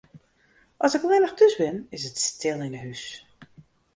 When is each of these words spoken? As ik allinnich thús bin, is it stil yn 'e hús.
As 0.85 0.95
ik 0.95 1.03
allinnich 1.05 1.35
thús 1.37 1.55
bin, 1.59 1.77
is 1.95 2.03
it 2.09 2.23
stil 2.27 2.59
yn 2.67 2.75
'e 2.77 2.81
hús. 2.85 3.03